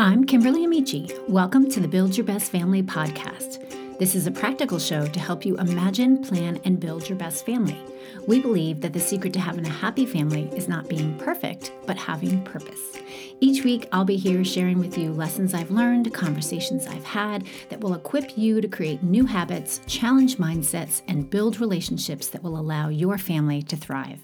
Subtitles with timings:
[0.00, 1.10] I'm Kimberly Amici.
[1.26, 3.98] Welcome to the Build Your Best Family podcast.
[3.98, 7.76] This is a practical show to help you imagine, plan, and build your best family.
[8.24, 11.96] We believe that the secret to having a happy family is not being perfect, but
[11.96, 12.96] having purpose.
[13.40, 17.80] Each week, I'll be here sharing with you lessons I've learned, conversations I've had that
[17.80, 22.88] will equip you to create new habits, challenge mindsets, and build relationships that will allow
[22.88, 24.20] your family to thrive.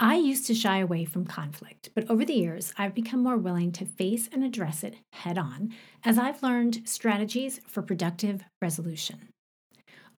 [0.00, 0.26] I mm-hmm.
[0.26, 3.84] used to shy away from conflict, but over the years, I've become more willing to
[3.84, 5.74] face and address it head on
[6.04, 9.28] as I've learned strategies for productive resolution.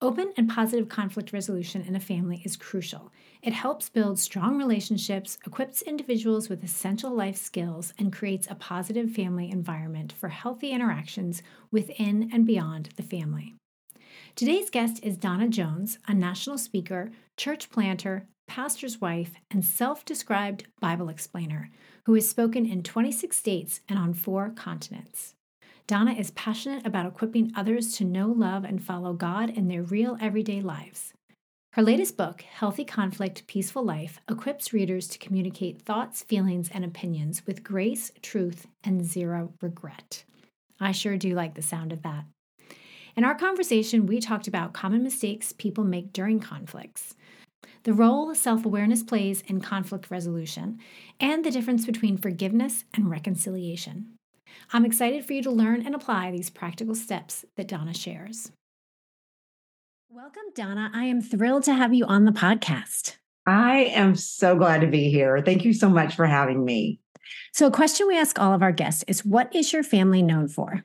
[0.02, 3.12] Open and positive conflict resolution in a family is crucial.
[3.42, 9.10] It helps build strong relationships, equips individuals with essential life skills, and creates a positive
[9.10, 13.54] family environment for healthy interactions within and beyond the family.
[14.36, 20.66] Today's guest is Donna Jones, a national speaker, church planter, pastor's wife, and self described
[20.78, 21.70] Bible explainer
[22.04, 25.34] who has spoken in 26 states and on four continents.
[25.86, 30.18] Donna is passionate about equipping others to know, love, and follow God in their real
[30.20, 31.14] everyday lives.
[31.72, 37.46] Her latest book, Healthy Conflict, Peaceful Life, equips readers to communicate thoughts, feelings, and opinions
[37.46, 40.24] with grace, truth, and zero regret.
[40.78, 42.26] I sure do like the sound of that.
[43.16, 47.16] In our conversation, we talked about common mistakes people make during conflicts,
[47.84, 50.78] the role self awareness plays in conflict resolution,
[51.18, 54.14] and the difference between forgiveness and reconciliation.
[54.72, 58.52] I'm excited for you to learn and apply these practical steps that Donna shares.
[60.10, 60.90] Welcome, Donna.
[60.92, 63.16] I am thrilled to have you on the podcast.
[63.46, 65.40] I am so glad to be here.
[65.40, 67.00] Thank you so much for having me.
[67.52, 70.48] So, a question we ask all of our guests is What is your family known
[70.48, 70.84] for?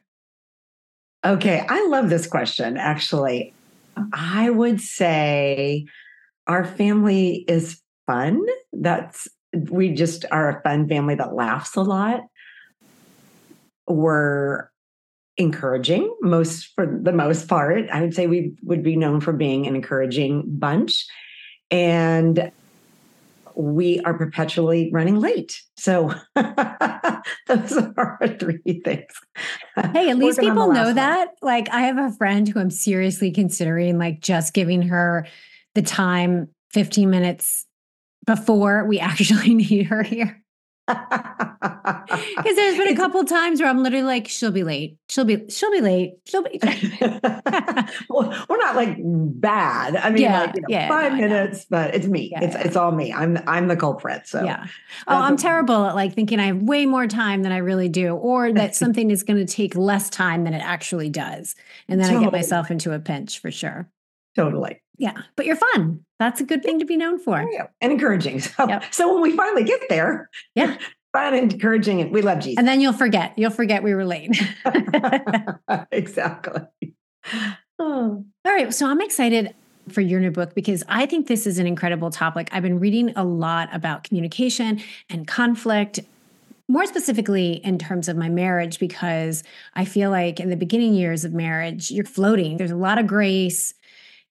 [1.25, 3.53] Okay, I love this question, actually.
[4.13, 5.87] I would say
[6.47, 8.43] our family is fun.
[8.73, 12.21] That's we just are a fun family that laughs a lot.
[13.87, 14.69] We're
[15.37, 17.89] encouraging most for the most part.
[17.89, 21.05] I would say we would be known for being an encouraging bunch.
[21.71, 22.51] And
[23.55, 25.61] we are perpetually running late.
[25.77, 29.13] So those are our three things.
[29.93, 30.95] Hey, at least people know one.
[30.95, 31.29] that.
[31.41, 35.25] Like I have a friend who I'm seriously considering like just giving her
[35.75, 37.65] the time 15 minutes
[38.25, 40.41] before we actually need her here.
[41.85, 44.97] Because there's been a couple times where I'm literally like, she'll be late.
[45.09, 46.13] She'll be, she'll be late.
[46.25, 46.59] She'll be.
[48.09, 49.95] well, we're not like bad.
[49.95, 52.29] I mean, yeah, like you know, yeah, five no, minutes, but it's me.
[52.31, 53.11] Yeah, it's it's all me.
[53.11, 54.27] I'm I'm the culprit.
[54.27, 54.67] So yeah.
[55.07, 57.89] Oh, I'm um, terrible at like thinking I have way more time than I really
[57.89, 61.55] do, or that something is going to take less time than it actually does,
[61.87, 62.27] and then totally.
[62.27, 63.89] I get myself into a pinch for sure.
[64.35, 64.81] Totally.
[64.97, 66.05] Yeah, but you're fun.
[66.19, 67.45] That's a good thing to be known for.
[67.51, 67.67] Yeah.
[67.81, 68.39] And encouraging.
[68.39, 68.85] So, yep.
[68.91, 70.77] so when we finally get there, yeah,
[71.13, 72.57] fun and encouraging, and we love Jesus.
[72.57, 73.33] And then you'll forget.
[73.37, 74.37] You'll forget we were late.
[75.91, 76.61] exactly.
[77.79, 78.25] Oh.
[78.45, 78.73] All right.
[78.73, 79.53] So I'm excited
[79.89, 82.49] for your new book because I think this is an incredible topic.
[82.51, 85.99] I've been reading a lot about communication and conflict
[86.67, 89.43] more specifically in terms of my marriage because
[89.75, 93.05] i feel like in the beginning years of marriage you're floating there's a lot of
[93.05, 93.73] grace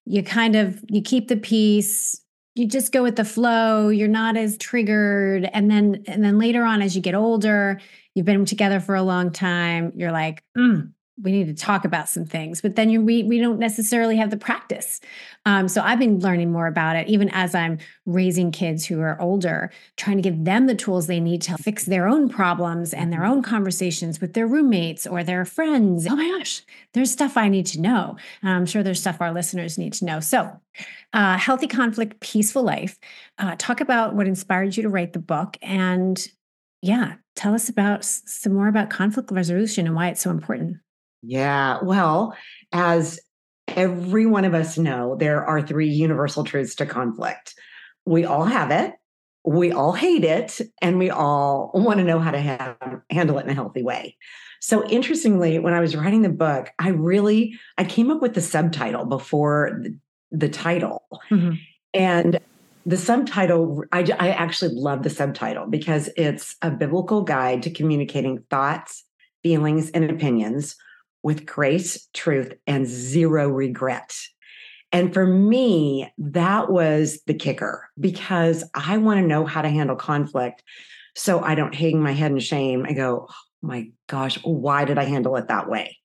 [0.06, 2.20] you kind of you keep the peace
[2.54, 6.64] you just go with the flow you're not as triggered and then and then later
[6.64, 7.80] on as you get older
[8.14, 10.90] you've been together for a long time you're like mm,
[11.22, 14.30] we need to talk about some things but then you we, we don't necessarily have
[14.30, 15.00] the practice
[15.46, 19.20] um, so i've been learning more about it even as i'm raising kids who are
[19.20, 23.12] older trying to give them the tools they need to fix their own problems and
[23.12, 26.06] their own conversations with their roommates or their friends.
[26.06, 26.62] Oh my gosh
[26.92, 28.16] there's stuff i need to know.
[28.42, 30.20] And i'm sure there's stuff our listeners need to know.
[30.20, 30.60] So
[31.12, 32.98] uh, healthy conflict peaceful life
[33.38, 36.26] uh, talk about what inspired you to write the book and
[36.82, 40.76] yeah tell us about some more about conflict resolution and why it's so important.
[41.22, 41.78] Yeah.
[41.82, 42.36] Well,
[42.72, 43.18] as
[43.74, 47.54] every one of us know, there are three universal truths to conflict.
[48.06, 48.94] We all have it,
[49.44, 53.44] we all hate it, and we all want to know how to ha- handle it
[53.44, 54.16] in a healthy way.
[54.60, 58.40] So interestingly, when I was writing the book, I really I came up with the
[58.40, 59.96] subtitle before the,
[60.30, 61.02] the title.
[61.30, 61.52] Mm-hmm.
[61.92, 62.40] And
[62.86, 68.42] the subtitle, I, I actually love the subtitle because it's a biblical guide to communicating
[68.50, 69.04] thoughts,
[69.42, 70.76] feelings, and opinions
[71.24, 74.14] with grace, truth, and zero regret.
[74.92, 79.96] And for me, that was the kicker because I want to know how to handle
[79.96, 80.62] conflict
[81.16, 84.98] so I don't hang my head in shame and go, oh my gosh, why did
[84.98, 85.96] I handle it that way?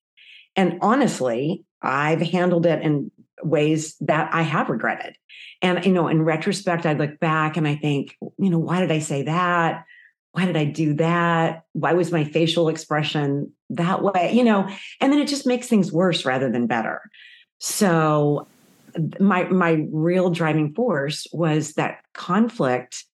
[0.56, 3.12] And honestly, I've handled it in
[3.44, 5.16] ways that I have regretted.
[5.62, 8.92] And, you know, in retrospect, I look back and I think, you know, why did
[8.92, 9.84] I say that?
[10.32, 11.64] Why did I do that?
[11.74, 14.32] Why was my facial expression that way?
[14.34, 14.68] You know,
[15.02, 17.02] and then it just makes things worse rather than better.
[17.60, 18.48] So
[19.20, 23.06] my my real driving force was that conflict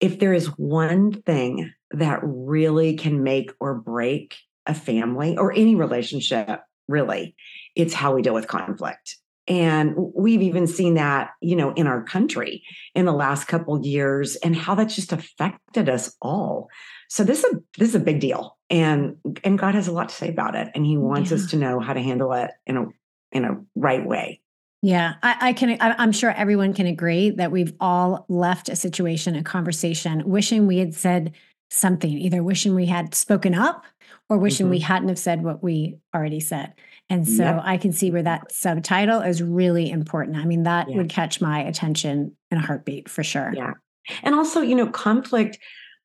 [0.00, 4.36] if there is one thing that really can make or break
[4.66, 7.34] a family or any relationship really
[7.74, 9.16] it's how we deal with conflict
[9.48, 12.62] and we've even seen that you know in our country
[12.94, 16.68] in the last couple years and how that's just affected us all
[17.08, 20.08] so this is a this is a big deal and and god has a lot
[20.08, 21.36] to say about it and he wants yeah.
[21.36, 22.86] us to know how to handle it in a
[23.32, 24.40] in a right way
[24.84, 25.80] yeah, I, I can.
[25.80, 30.66] I, am sure everyone can agree that we've all left a situation, a conversation, wishing
[30.66, 31.34] we had said
[31.70, 33.84] something, either wishing we had spoken up
[34.28, 34.72] or wishing mm-hmm.
[34.72, 36.74] we hadn't have said what we already said.
[37.10, 37.60] And so yep.
[37.62, 40.38] I can see where that subtitle is really important.
[40.38, 40.96] I mean, that yeah.
[40.96, 43.52] would catch my attention in a heartbeat for sure.
[43.54, 43.74] Yeah.
[44.22, 45.58] And also, you know, conflict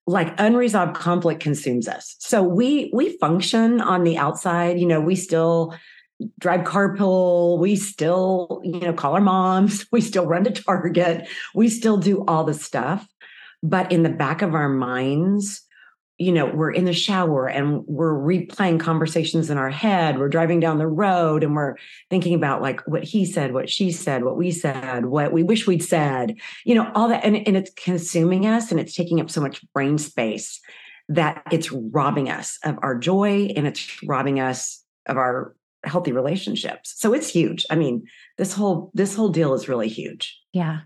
[0.05, 2.15] like unresolved conflict consumes us.
[2.19, 5.73] So we we function on the outside, you know, we still
[6.39, 11.69] drive carpool we still you know call our moms we still run to target we
[11.69, 13.07] still do all the stuff
[13.61, 15.61] but in the back of our minds
[16.17, 20.59] you know we're in the shower and we're replaying conversations in our head we're driving
[20.59, 21.75] down the road and we're
[22.09, 25.67] thinking about like what he said what she said what we said what we wish
[25.67, 26.35] we'd said
[26.65, 29.61] you know all that and, and it's consuming us and it's taking up so much
[29.73, 30.59] brain space
[31.09, 36.93] that it's robbing us of our joy and it's robbing us of our healthy relationships.
[36.97, 37.65] So it's huge.
[37.69, 38.05] I mean,
[38.37, 40.39] this whole this whole deal is really huge.
[40.53, 40.81] Yeah.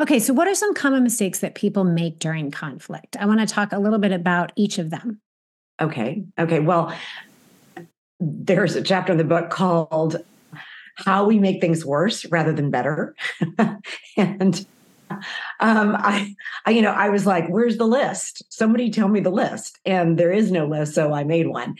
[0.00, 3.16] Okay, so what are some common mistakes that people make during conflict?
[3.18, 5.20] I want to talk a little bit about each of them.
[5.80, 6.24] Okay.
[6.38, 6.60] Okay.
[6.60, 6.94] Well,
[8.20, 10.16] there's a chapter in the book called
[10.96, 13.16] How We Make Things Worse Rather Than Better.
[14.16, 14.66] and
[15.60, 16.34] um, I,
[16.66, 18.42] I, you know, I was like, where's the list?
[18.52, 19.78] Somebody tell me the list.
[19.84, 20.94] And there is no list.
[20.94, 21.76] So I made one.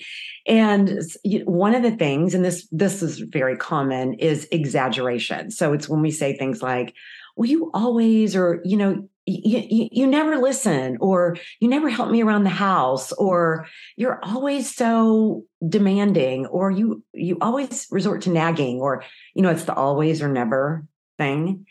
[0.46, 1.00] And
[1.44, 5.50] one of the things, and this, this is very common is exaggeration.
[5.50, 6.94] So it's when we say things like,
[7.36, 12.10] well, you always, or, you know, you, you, you never listen or you never help
[12.10, 18.30] me around the house or you're always so demanding or you you always resort to
[18.30, 20.84] nagging or you know it's the always or never
[21.18, 21.64] thing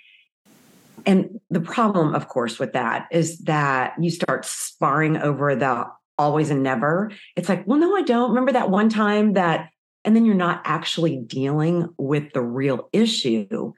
[1.05, 5.85] and the problem, of course, with that is that you start sparring over the
[6.17, 7.11] always and never.
[7.35, 8.29] It's like, well, no, I don't.
[8.29, 9.69] Remember that one time that,
[10.03, 13.73] and then you're not actually dealing with the real issue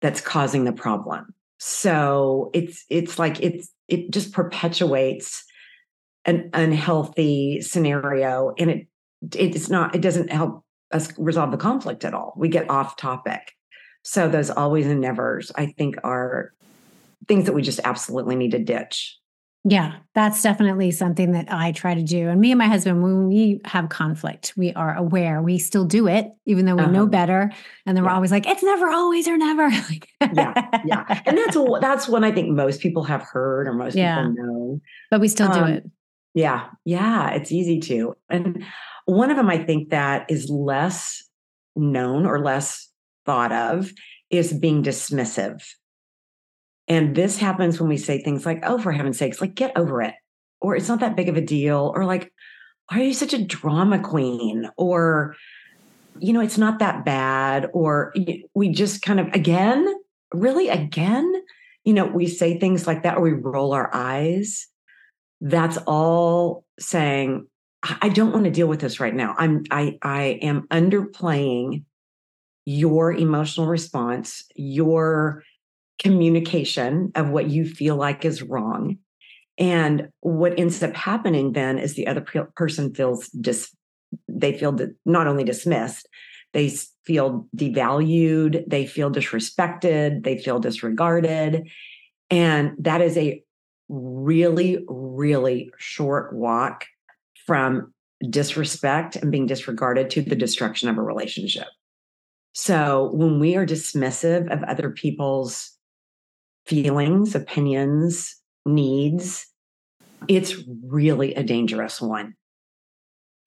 [0.00, 1.34] that's causing the problem.
[1.58, 5.44] So it's it's like it's it just perpetuates
[6.24, 8.86] an unhealthy scenario and it
[9.34, 12.34] it's not it doesn't help us resolve the conflict at all.
[12.36, 13.54] We get off topic.
[14.02, 16.54] So those always and nevers, I think, are
[17.26, 19.18] things that we just absolutely need to ditch.
[19.70, 22.28] Yeah, that's definitely something that I try to do.
[22.28, 25.42] And me and my husband, when we have conflict, we are aware.
[25.42, 26.92] We still do it, even though we uh-huh.
[26.92, 27.50] know better.
[27.84, 28.10] And then yeah.
[28.10, 29.68] we're always like, "It's never always or never."
[30.32, 31.22] yeah, yeah.
[31.26, 34.16] And that's that's what I think most people have heard or most yeah.
[34.16, 34.80] people know.
[35.10, 35.84] But we still do um, it.
[36.34, 37.30] Yeah, yeah.
[37.30, 38.14] It's easy to.
[38.30, 38.64] And
[39.04, 41.22] one of them, I think that is less
[41.76, 42.88] known or less
[43.26, 43.92] thought of
[44.30, 45.62] is being dismissive
[46.88, 50.02] and this happens when we say things like, oh, for heaven's sakes, like get over
[50.02, 50.14] it.
[50.60, 51.92] Or it's not that big of a deal.
[51.94, 52.32] Or like,
[52.90, 54.68] are you such a drama queen?
[54.76, 55.36] Or,
[56.18, 57.68] you know, it's not that bad.
[57.72, 58.14] Or
[58.54, 59.86] we just kind of, again,
[60.32, 61.32] really, again,
[61.84, 64.66] you know, we say things like that or we roll our eyes.
[65.40, 67.46] That's all saying,
[67.82, 69.36] I don't want to deal with this right now.
[69.38, 71.84] I'm I I am underplaying
[72.64, 75.44] your emotional response, your
[75.98, 78.98] communication of what you feel like is wrong.
[79.58, 82.24] And what ends up happening then is the other
[82.54, 83.74] person feels dis,
[84.28, 86.08] they feel not only dismissed,
[86.52, 86.70] they
[87.04, 91.68] feel devalued, they feel disrespected, they feel disregarded.
[92.30, 93.42] And that is a
[93.88, 96.86] really, really short walk
[97.46, 97.92] from
[98.30, 101.68] disrespect and being disregarded to the destruction of a relationship.
[102.52, 105.77] So when we are dismissive of other people's
[106.68, 109.46] feelings, opinions, needs,
[110.28, 112.34] it's really a dangerous one.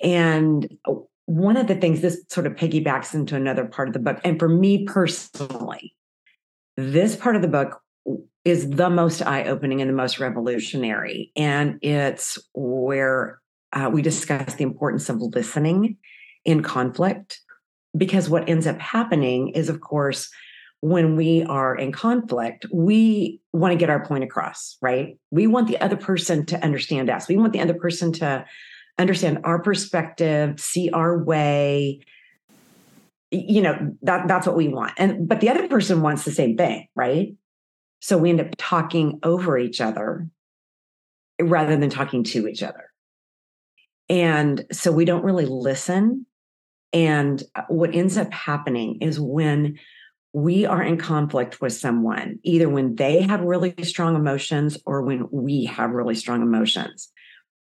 [0.04, 0.68] And
[1.25, 4.40] one of the things this sort of piggybacks into another part of the book, and
[4.40, 5.96] for me personally,
[6.75, 7.80] this part of the book
[8.44, 11.32] is the most eye opening and the most revolutionary.
[11.36, 13.40] And it's where
[13.74, 15.98] uh, we discuss the importance of listening
[16.44, 17.40] in conflict.
[17.96, 20.30] Because what ends up happening is, of course,
[20.82, 25.18] when we are in conflict, we want to get our point across, right?
[25.30, 27.28] We want the other person to understand us.
[27.28, 28.46] We want the other person to
[28.98, 32.02] understand our perspective, see our way.
[33.30, 34.94] You know, that that's what we want.
[34.98, 37.36] And but the other person wants the same thing, right?
[38.00, 40.28] So we end up talking over each other
[41.40, 42.86] rather than talking to each other.
[44.10, 46.26] And so we don't really listen.
[46.92, 49.78] And uh, what ends up happening is when
[50.34, 55.28] we are in conflict with someone, either when they have really strong emotions or when
[55.30, 57.12] we have really strong emotions.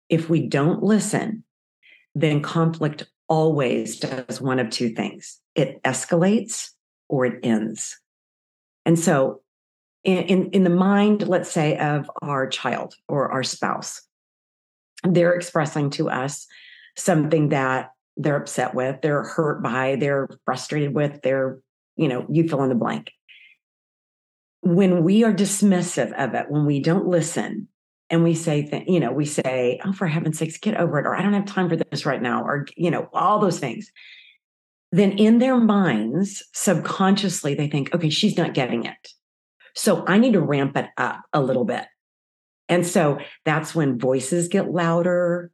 [0.09, 1.45] If we don't listen,
[2.15, 6.71] then conflict always does one of two things it escalates
[7.09, 7.99] or it ends.
[8.85, 9.43] And so,
[10.03, 14.03] in, in, in the mind, let's say, of our child or our spouse,
[15.03, 16.47] they're expressing to us
[16.97, 21.59] something that they're upset with, they're hurt by, they're frustrated with, they're
[21.97, 23.13] you know, you fill in the blank.
[24.63, 27.69] When we are dismissive of it, when we don't listen,
[28.11, 31.07] and we say, th- you know, we say, oh, for heaven's sakes, get over it,
[31.07, 33.91] or I don't have time for this right now, or, you know, all those things.
[34.93, 39.09] Then in their minds, subconsciously, they think, okay, she's not getting it.
[39.75, 41.87] So I need to ramp it up a little bit.
[42.69, 45.51] And so that's when voices get louder.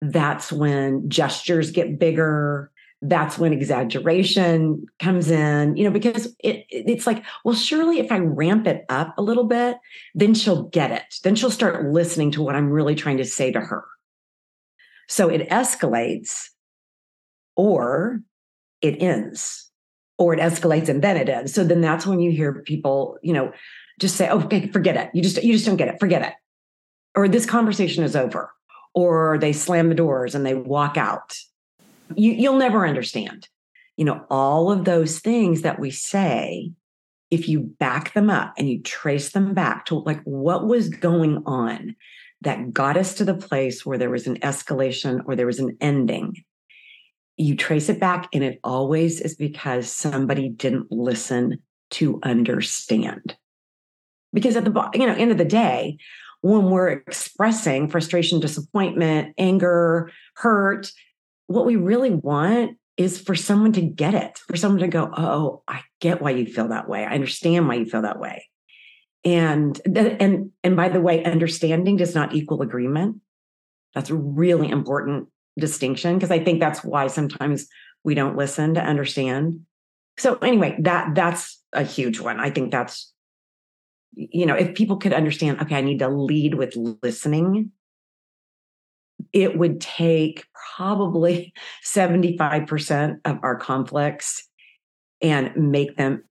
[0.00, 2.70] That's when gestures get bigger
[3.06, 8.18] that's when exaggeration comes in you know because it, it's like well surely if i
[8.18, 9.76] ramp it up a little bit
[10.14, 11.02] then she'll get it.
[11.22, 13.84] Then she'll start listening to what i'm really trying to say to her.
[15.08, 16.48] So it escalates
[17.56, 18.20] or
[18.80, 19.70] it ends
[20.18, 21.52] or it escalates and then it ends.
[21.52, 23.52] So then that's when you hear people you know
[24.00, 25.10] just say oh, okay forget it.
[25.14, 26.00] You just you just don't get it.
[26.00, 26.34] Forget it.
[27.16, 28.52] Or this conversation is over
[28.94, 31.36] or they slam the doors and they walk out
[32.16, 33.48] you, you'll never understand.
[33.96, 36.72] You know, all of those things that we say,
[37.30, 41.42] if you back them up and you trace them back to like what was going
[41.46, 41.96] on
[42.42, 45.76] that got us to the place where there was an escalation or there was an
[45.80, 46.44] ending,
[47.36, 51.58] you trace it back and it always is because somebody didn't listen
[51.90, 53.36] to understand.
[54.32, 55.98] Because at the you know end of the day,
[56.42, 60.92] when we're expressing frustration, disappointment, anger, hurt,
[61.46, 65.62] what we really want is for someone to get it, for someone to go, "Oh,
[65.66, 67.04] I get why you feel that way.
[67.04, 68.46] I understand why you feel that way."
[69.24, 73.20] And and and by the way, understanding does not equal agreement.
[73.94, 77.68] That's a really important distinction because I think that's why sometimes
[78.04, 79.60] we don't listen to understand.
[80.18, 82.38] So anyway, that that's a huge one.
[82.38, 83.12] I think that's
[84.16, 87.72] you know, if people could understand, okay, I need to lead with listening
[89.34, 91.52] it would take probably
[91.84, 94.48] 75% of our conflicts
[95.20, 96.24] and make them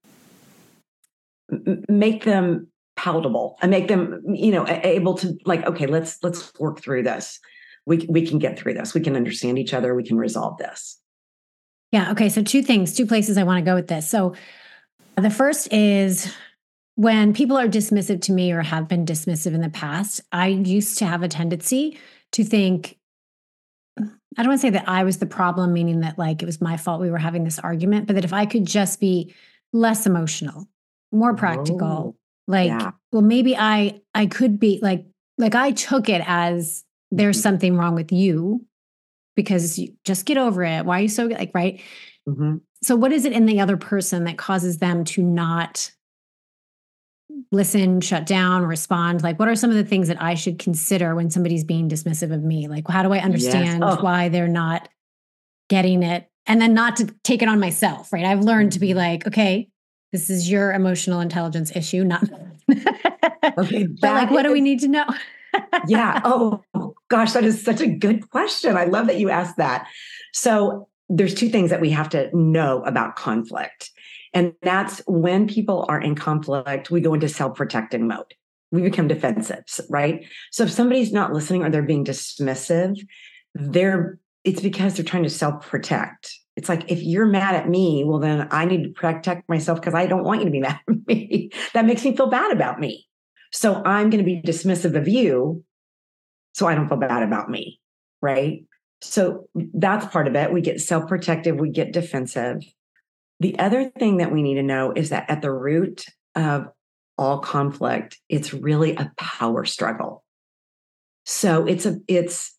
[1.88, 6.80] make them palatable and make them you know able to like okay let's let's work
[6.80, 7.38] through this.
[7.86, 8.94] We we can get through this.
[8.94, 9.94] We can understand each other.
[9.94, 10.98] We can resolve this.
[11.92, 14.08] Yeah okay so two things two places i want to go with this.
[14.08, 14.34] So
[15.16, 16.32] the first is
[16.96, 20.98] when people are dismissive to me or have been dismissive in the past i used
[20.98, 21.98] to have a tendency
[22.34, 22.98] to think
[24.36, 26.60] I don't want to say that I was the problem, meaning that like it was
[26.60, 29.32] my fault we were having this argument, but that if I could just be
[29.72, 30.68] less emotional,
[31.12, 32.16] more practical, oh,
[32.48, 32.90] like, yeah.
[33.12, 35.06] well, maybe I I could be like
[35.38, 37.42] like I took it as there's mm-hmm.
[37.42, 38.64] something wrong with you
[39.36, 40.84] because you just get over it.
[40.84, 41.80] Why are you so like right?
[42.28, 42.56] Mm-hmm.
[42.82, 45.92] So what is it in the other person that causes them to not
[47.52, 49.22] listen, shut down, respond?
[49.22, 52.32] Like, what are some of the things that I should consider when somebody's being dismissive
[52.32, 52.68] of me?
[52.68, 53.96] Like, how do I understand yes.
[53.98, 54.02] oh.
[54.02, 54.88] why they're not
[55.68, 56.28] getting it?
[56.46, 58.24] And then not to take it on myself, right?
[58.24, 58.98] I've learned to be mm-hmm.
[58.98, 59.68] like, okay,
[60.12, 62.22] this is your emotional intelligence issue, not
[63.58, 63.86] okay.
[64.00, 65.06] but like, what do we need to know?
[65.86, 66.20] yeah.
[66.74, 68.76] Oh gosh, that is such a good question.
[68.76, 69.86] I love that you asked that.
[70.32, 73.90] So there's two things that we have to know about conflict.
[74.34, 78.34] And that's when people are in conflict, we go into self protecting mode.
[78.72, 80.26] We become defensive, right?
[80.50, 82.98] So if somebody's not listening or they're being dismissive,
[83.54, 86.34] they're it's because they're trying to self protect.
[86.56, 89.94] It's like if you're mad at me, well then I need to protect myself because
[89.94, 91.50] I don't want you to be mad at me.
[91.72, 93.06] that makes me feel bad about me.
[93.52, 95.64] So I'm going to be dismissive of you
[96.54, 97.80] so I don't feel bad about me,
[98.20, 98.64] right?
[99.00, 100.52] So that's part of it.
[100.52, 102.62] We get self protective, we get defensive.
[103.40, 106.68] The other thing that we need to know is that at the root of
[107.18, 110.24] all conflict, it's really a power struggle.
[111.26, 112.56] So it's a it's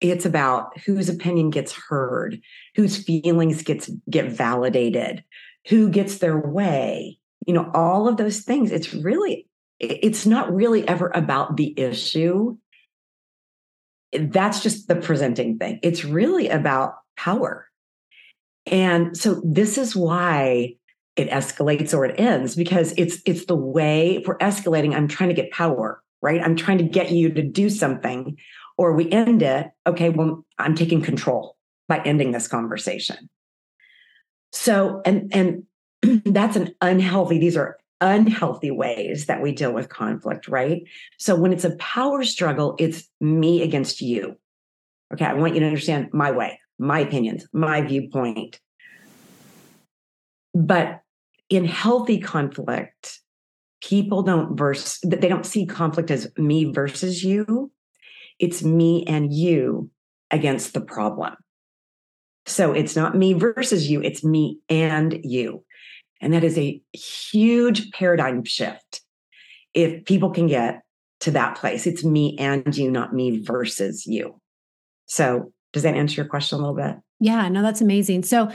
[0.00, 2.40] it's about whose opinion gets heard,
[2.74, 5.22] whose feelings gets get validated,
[5.68, 7.18] who gets their way.
[7.46, 8.70] you know, all of those things.
[8.70, 9.46] It's really,
[9.80, 12.56] it's not really ever about the issue.
[14.12, 15.80] That's just the presenting thing.
[15.82, 17.68] It's really about power.
[18.66, 20.74] And so this is why
[21.16, 25.34] it escalates or it ends because it's it's the way we're escalating i'm trying to
[25.34, 26.40] get power right?
[26.40, 28.38] I'm trying to get you to do something
[28.78, 31.56] or we end it okay well i'm taking control
[31.88, 33.28] by ending this conversation.
[34.52, 35.64] So and and
[36.32, 40.82] that's an unhealthy these are unhealthy ways that we deal with conflict right?
[41.18, 44.36] So when it's a power struggle it's me against you.
[45.12, 48.60] Okay i want you to understand my way my opinions my viewpoint
[50.54, 51.00] but
[51.48, 53.20] in healthy conflict,
[53.82, 57.70] people don't verse, they don't see conflict as me versus you.
[58.38, 59.90] It's me and you
[60.30, 61.34] against the problem.
[62.46, 65.64] So it's not me versus you, it's me and you.
[66.20, 69.02] And that is a huge paradigm shift.
[69.74, 70.82] If people can get
[71.20, 74.40] to that place, it's me and you, not me versus you.
[75.06, 76.96] So, does that answer your question a little bit?
[77.20, 78.24] Yeah, no, that's amazing.
[78.24, 78.50] So,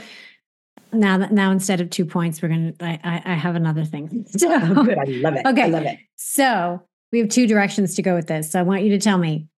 [0.92, 4.24] now that now instead of two points we're gonna i i have another thing.
[4.38, 4.98] So oh, good.
[4.98, 5.46] I love it.
[5.46, 5.62] Okay.
[5.62, 5.98] i love it.
[6.16, 6.82] So
[7.12, 8.52] we have two directions to go with this.
[8.52, 9.48] So i want you to tell me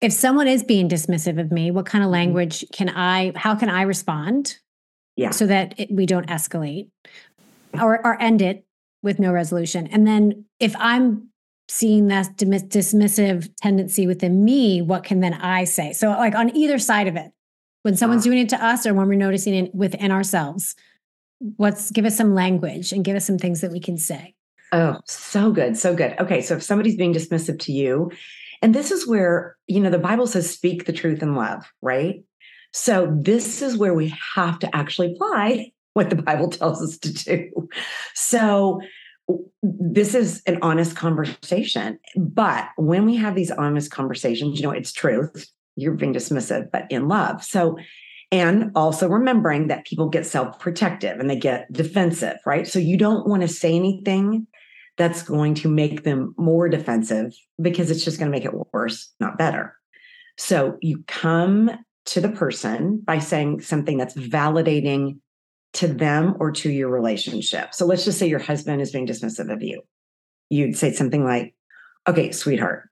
[0.00, 2.14] if someone is being dismissive of me what kind of mm-hmm.
[2.14, 4.58] language can i how can i respond
[5.16, 5.30] yeah.
[5.30, 6.88] so that it, we don't escalate
[7.74, 8.64] or or end it
[9.02, 9.86] with no resolution?
[9.88, 11.28] And then if i'm
[11.72, 15.94] seeing that dismissive tendency within me what can then i say?
[15.94, 17.32] So like on either side of it
[17.82, 18.28] when someone's ah.
[18.28, 20.74] doing it to us or when we're noticing it within ourselves
[21.56, 24.34] what's give us some language and give us some things that we can say.
[24.72, 26.14] Oh so good so good.
[26.20, 28.12] Okay so if somebody's being dismissive to you
[28.60, 32.22] and this is where you know the bible says speak the truth in love right?
[32.74, 37.12] So this is where we have to actually apply what the bible tells us to
[37.14, 37.68] do.
[38.12, 38.82] So
[39.62, 44.92] this is an honest conversation but when we have these honest conversations you know it's
[44.92, 47.42] truth you're being dismissive, but in love.
[47.42, 47.78] So,
[48.30, 52.66] and also remembering that people get self protective and they get defensive, right?
[52.66, 54.46] So you don't want to say anything
[54.96, 59.12] that's going to make them more defensive because it's just going to make it worse,
[59.20, 59.76] not better.
[60.38, 61.70] So you come
[62.06, 65.18] to the person by saying something that's validating
[65.74, 67.74] to them or to your relationship.
[67.74, 69.82] So let's just say your husband is being dismissive of you.
[70.50, 71.54] You'd say something like,
[72.06, 72.90] okay, sweetheart,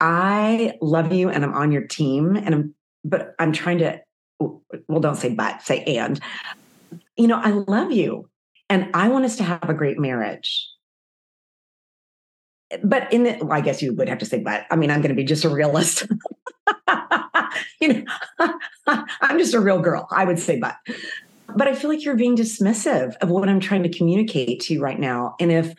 [0.00, 4.00] I love you and I'm on your team and I'm but I'm trying to
[4.38, 6.20] well don't say but say and
[7.16, 8.28] you know I love you
[8.68, 10.68] and I want us to have a great marriage.
[12.82, 15.00] But in the well, I guess you would have to say but I mean I'm
[15.00, 16.06] going to be just a realist.
[17.80, 18.04] you know
[18.86, 20.08] I'm just a real girl.
[20.10, 20.76] I would say but
[21.56, 24.80] but I feel like you're being dismissive of what I'm trying to communicate to you
[24.80, 25.74] right now and if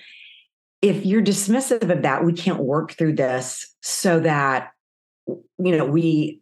[0.86, 4.70] if you're dismissive of that, we can't work through this so that
[5.08, 6.42] you know we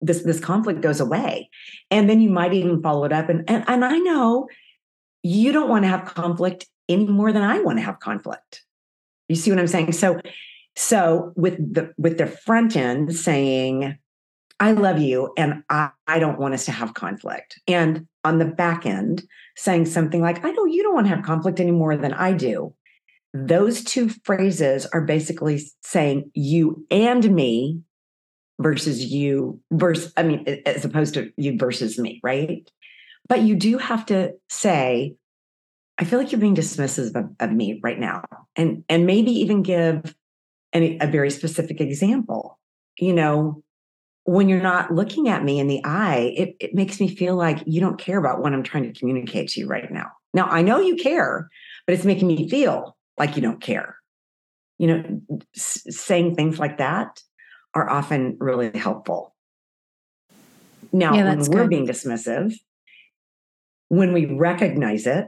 [0.00, 1.50] this this conflict goes away.
[1.90, 3.28] And then you might even follow it up.
[3.28, 4.48] And and, and I know
[5.24, 8.62] you don't want to have conflict any more than I want to have conflict.
[9.28, 9.92] You see what I'm saying?
[9.92, 10.20] So
[10.76, 13.98] so with the with the front end saying,
[14.60, 17.58] I love you and I, I don't want us to have conflict.
[17.66, 19.22] And on the back end,
[19.56, 22.32] saying something like, I know you don't want to have conflict any more than I
[22.32, 22.74] do.
[23.32, 27.80] Those two phrases are basically saying you and me
[28.60, 32.68] versus you versus, I mean, as opposed to you versus me, right?
[33.28, 35.14] But you do have to say,
[35.98, 38.24] I feel like you're being dismissive of, of me right now.
[38.56, 40.14] And and maybe even give
[40.72, 42.58] a very specific example.
[42.98, 43.62] You know,
[44.30, 47.64] when you're not looking at me in the eye, it, it makes me feel like
[47.66, 50.06] you don't care about what I'm trying to communicate to you right now.
[50.32, 51.50] Now, I know you care,
[51.84, 53.96] but it's making me feel like you don't care.
[54.78, 55.20] You know,
[55.56, 57.20] s- saying things like that
[57.74, 59.34] are often really helpful.
[60.92, 61.70] Now, yeah, when we're good.
[61.70, 62.54] being dismissive,
[63.88, 65.26] when we recognize it,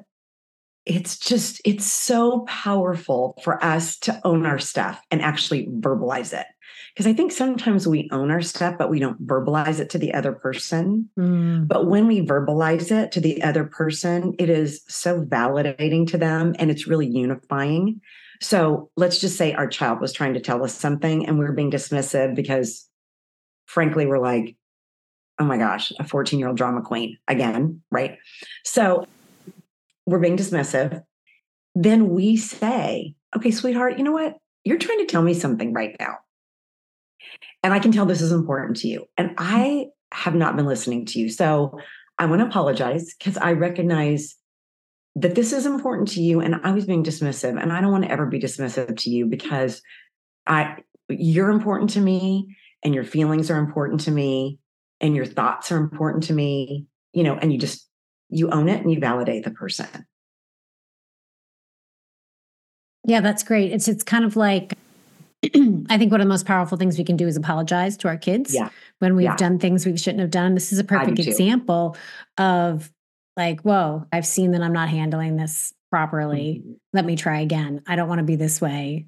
[0.86, 6.46] it's just, it's so powerful for us to own our stuff and actually verbalize it.
[6.94, 10.12] Because I think sometimes we own our stuff, but we don't verbalize it to the
[10.12, 11.08] other person.
[11.18, 11.66] Mm.
[11.66, 16.54] But when we verbalize it to the other person, it is so validating to them
[16.58, 18.02] and it's really unifying.
[18.42, 21.52] So let's just say our child was trying to tell us something and we are
[21.52, 22.86] being dismissive because,
[23.66, 24.56] frankly, we're like,
[25.38, 28.18] oh my gosh, a 14 year old drama queen again, right?
[28.64, 29.06] So
[30.04, 31.02] we're being dismissive.
[31.74, 34.36] Then we say, okay, sweetheart, you know what?
[34.64, 36.18] You're trying to tell me something right now.
[37.62, 39.06] And I can tell this is important to you.
[39.16, 39.38] And mm-hmm.
[39.38, 41.28] I have not been listening to you.
[41.28, 41.78] So
[42.18, 44.36] I want to apologize because I recognize
[45.16, 48.04] that this is important to you and I was being dismissive and I don't want
[48.04, 49.82] to ever be dismissive to you because
[50.46, 54.58] I you're important to me and your feelings are important to me
[55.00, 57.88] and your thoughts are important to me, you know, and you just
[58.30, 59.86] you own it and you validate the person.
[63.04, 63.72] Yeah, that's great.
[63.72, 64.78] It's it's kind of like
[65.90, 68.16] I think one of the most powerful things we can do is apologize to our
[68.16, 68.68] kids yeah.
[69.00, 69.36] when we've Yeah.
[69.36, 70.54] done things we shouldn't have done.
[70.54, 71.96] This is a perfect example
[72.38, 72.92] of
[73.36, 76.62] like, whoa, I've seen that I'm not handling this properly.
[76.64, 76.76] Mhm.
[76.92, 77.82] Let me try again.
[77.86, 79.06] I don't want to be this way.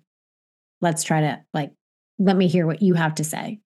[0.81, 1.73] Let's try to like
[2.19, 3.61] let me hear what you have to say.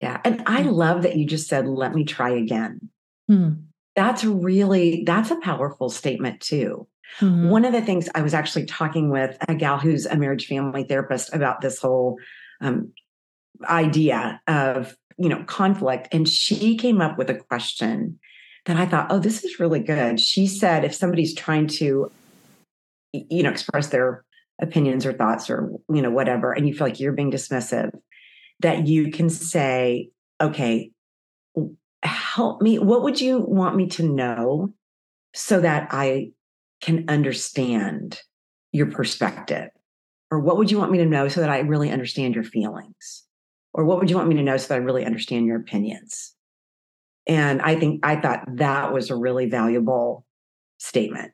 [0.00, 0.20] Yeah.
[0.24, 2.90] And I love that you just said, let me try again.
[3.28, 3.50] Hmm.
[3.94, 6.88] That's really, that's a powerful statement too.
[7.20, 7.48] Mhm.
[7.48, 10.84] One of the things I was actually talking with a gal who's a marriage family
[10.84, 12.18] therapist about this whole
[12.60, 12.92] um,
[13.64, 16.08] idea of, you know, conflict.
[16.12, 18.18] And she came up with a question
[18.66, 20.20] that I thought, oh, this is really good.
[20.20, 22.10] She said, if somebody's trying to,
[23.12, 24.24] you know, express their
[24.60, 27.90] opinions or thoughts or, you know, whatever, and you feel like you're being dismissive,
[28.60, 30.92] that you can say, okay,
[32.02, 32.78] help me.
[32.78, 34.72] What would you want me to know
[35.34, 36.30] so that I
[36.82, 38.20] can understand
[38.72, 39.70] your perspective?
[40.30, 43.24] Or what would you want me to know so that I really understand your feelings?
[43.72, 46.34] Or what would you want me to know so that I really understand your opinions?
[47.26, 50.26] And I think I thought that was a really valuable
[50.78, 51.32] statement.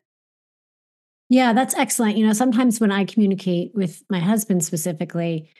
[1.31, 2.17] Yeah, that's excellent.
[2.17, 5.51] You know, sometimes when I communicate with my husband specifically,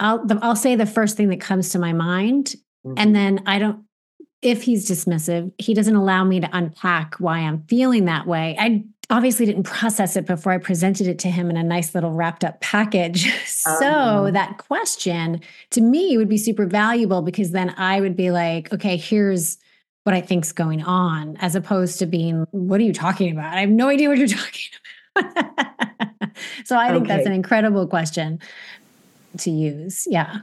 [0.00, 2.54] I'll the, I'll say the first thing that comes to my mind,
[2.86, 2.94] Mhm.
[2.96, 3.84] and then I don't.
[4.40, 8.56] If he's dismissive, he doesn't allow me to unpack why I'm feeling that way.
[8.58, 12.12] I obviously didn't process it before I presented it to him in a nice little
[12.12, 13.32] wrapped up package.
[13.46, 14.32] so Um.
[14.34, 15.40] that question
[15.70, 19.58] to me would be super valuable because then I would be like, okay, here's
[20.04, 23.54] what I think's going on, as opposed to being, what are you talking about?
[23.54, 24.70] I have no idea what you're talking
[25.16, 26.30] about.
[26.64, 28.40] so I think that's an incredible question
[29.38, 30.06] to use.
[30.08, 30.38] Yeah,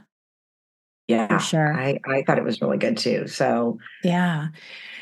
[1.08, 1.74] yeah, For sure.
[1.74, 3.26] I, I thought it was really good too.
[3.28, 4.48] So yeah.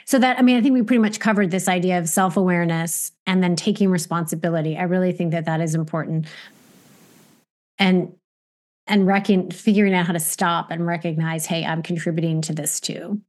[0.06, 3.12] So that I mean, I think we pretty much covered this idea of self awareness
[3.26, 4.76] and then taking responsibility.
[4.76, 6.26] I really think that that is important,
[7.78, 8.12] and
[8.86, 13.20] and reckon figuring out how to stop and recognize, hey, I'm contributing to this too,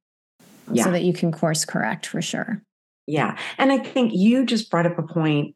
[0.71, 0.83] Yeah.
[0.83, 2.61] so that you can course correct for sure.
[3.07, 3.37] Yeah.
[3.57, 5.55] And I think you just brought up a point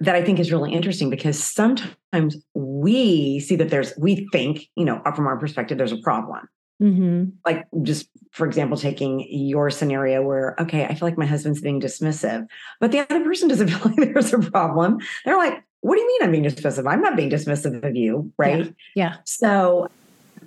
[0.00, 4.84] that I think is really interesting because sometimes we see that there's, we think, you
[4.84, 6.46] know, from our perspective, there's a problem.
[6.82, 7.30] Mm-hmm.
[7.44, 11.80] Like, just for example, taking your scenario where, okay, I feel like my husband's being
[11.80, 12.46] dismissive,
[12.80, 14.98] but the other person doesn't feel like there's a problem.
[15.24, 16.90] They're like, what do you mean I'm being dismissive?
[16.90, 18.32] I'm not being dismissive of you.
[18.38, 18.74] Right.
[18.96, 19.16] Yeah.
[19.24, 19.88] So,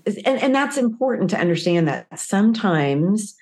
[0.06, 3.36] and, and that's important to understand that sometimes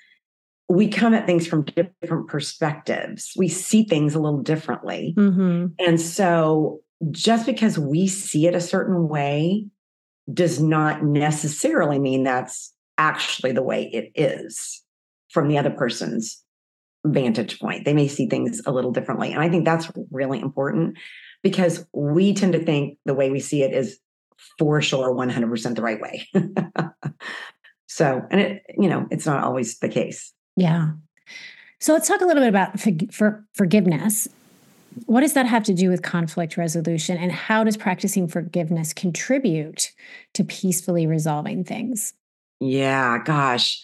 [0.68, 3.32] we come at things from different perspectives.
[3.36, 5.14] We see things a little differently.
[5.16, 5.66] Mm-hmm.
[5.78, 9.66] And so, just because we see it a certain way
[10.32, 14.82] does not necessarily mean that's actually the way it is
[15.30, 16.42] from the other person's
[17.04, 17.84] vantage point.
[17.84, 19.32] They may see things a little differently.
[19.32, 20.98] And I think that's really important
[21.42, 23.98] because we tend to think the way we see it is
[24.58, 26.28] for sure 100% the right way.
[27.86, 30.32] so, and it, you know, it's not always the case.
[30.56, 30.92] Yeah.
[31.78, 34.28] So let's talk a little bit about for, for, forgiveness.
[35.04, 39.92] What does that have to do with conflict resolution, and how does practicing forgiveness contribute
[40.32, 42.14] to peacefully resolving things?
[42.60, 43.80] Yeah, gosh.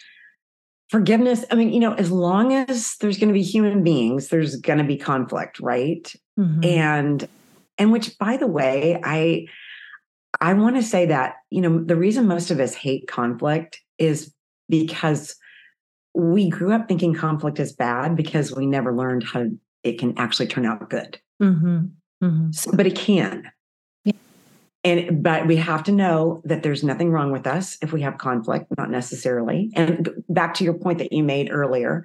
[0.91, 1.45] Forgiveness.
[1.51, 4.79] I mean, you know, as long as there's going to be human beings, there's going
[4.79, 6.13] to be conflict, right?
[6.39, 6.65] Mhm.
[6.65, 7.29] And
[7.79, 9.47] and which by the way, I
[10.41, 14.35] I want to say that, you know, the reason most of us hate conflict is
[14.69, 15.35] because
[16.15, 19.47] we grew up thinking conflict is bad because we never learned how
[19.83, 21.19] it can actually turn out good.
[21.43, 21.91] Mhm.
[22.23, 22.55] Mhm.
[22.55, 23.51] So- but it can.
[24.85, 28.19] And but we have to know that there's nothing wrong with us if we have
[28.19, 29.71] conflict, not necessarily.
[29.75, 32.05] And back to your point that you made earlier,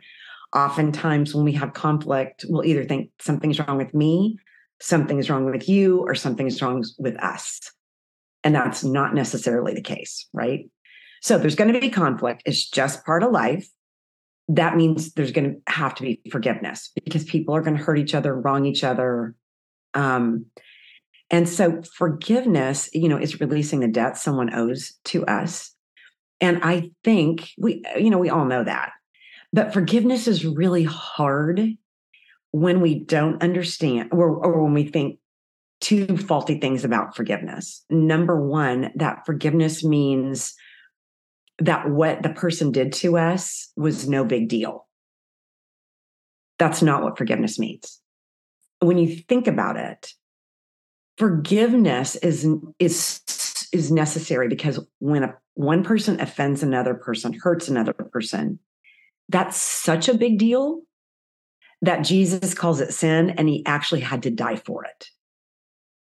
[0.56, 4.38] oftentimes when we have conflict, we'll either think something's wrong with me,
[4.80, 7.72] something's wrong with you, or something's wrong with us.
[8.44, 10.70] And that's not necessarily the case, right?
[11.22, 12.44] So there's going to be conflict.
[12.46, 13.68] It's just part of life.
[14.48, 17.98] That means there's going to have to be forgiveness because people are going to hurt
[17.98, 19.36] each other, wrong each other.
[19.94, 20.46] Um,
[21.30, 25.72] and so forgiveness, you know, is releasing the debt someone owes to us.
[26.40, 28.92] And I think we, you know, we all know that.
[29.52, 31.62] But forgiveness is really hard
[32.52, 35.20] when we don't understand or, or when we think
[35.82, 37.84] two faulty things about forgiveness.
[37.90, 40.56] Number one, that forgiveness means
[41.60, 44.88] that what the person did to us was no big deal.
[46.60, 48.00] That's not what forgiveness means.
[48.80, 50.14] when you think about it,
[51.18, 52.48] forgiveness is
[52.80, 53.22] is
[53.74, 58.60] is necessary because when a, one person offends another person, hurts another person,
[59.30, 60.82] that's such a big deal
[61.82, 65.10] that Jesus calls it sin and he actually had to die for it.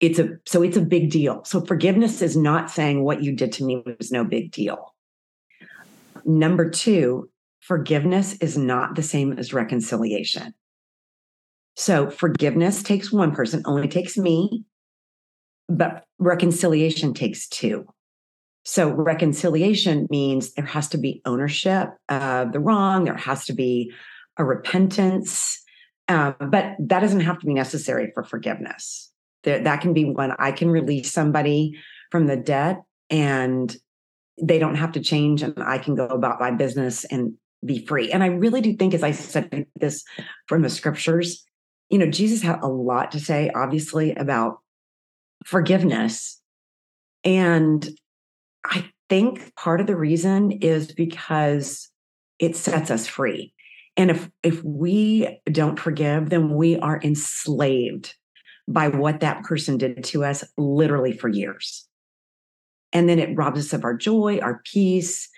[0.00, 1.44] It's a so it's a big deal.
[1.44, 4.94] So forgiveness is not saying what you did to me was no big deal.
[6.24, 7.28] Number 2,
[7.60, 10.54] forgiveness is not the same as reconciliation.
[11.74, 14.64] So forgiveness takes one person, only takes me,
[15.68, 17.86] but reconciliation takes two.
[18.64, 23.92] So reconciliation means there has to be ownership of the wrong, there has to be
[24.38, 25.62] a repentance,
[26.08, 29.10] um, but that doesn't have to be necessary for forgiveness.
[29.42, 31.74] There, that can be when I can release somebody
[32.10, 33.74] from the debt and
[34.40, 38.10] they don't have to change and I can go about my business and be free.
[38.10, 40.04] And I really do think, as I said this
[40.46, 41.44] from the scriptures,
[41.90, 44.61] you know, Jesus had a lot to say, obviously, about
[45.44, 46.40] forgiveness.
[47.24, 47.88] And
[48.64, 51.90] I think part of the reason is because
[52.38, 53.52] it sets us free.
[53.96, 58.14] And if if we don't forgive, then we are enslaved
[58.66, 61.86] by what that person did to us literally for years.
[62.92, 65.28] And then it robs us of our joy, our peace.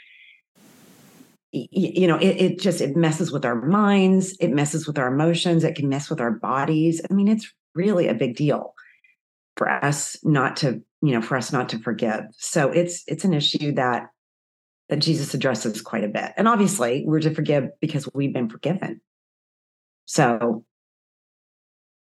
[1.53, 5.63] You know, it, it just it messes with our minds, it messes with our emotions,
[5.63, 7.01] it can mess with our bodies.
[7.09, 8.74] I mean, it's really a big deal
[9.57, 12.25] for us not to you know for us not to forgive.
[12.37, 14.09] So it's it's an issue that
[14.89, 16.33] that jesus addresses quite a bit.
[16.37, 19.01] And obviously we're to forgive because we've been forgiven.
[20.07, 20.65] So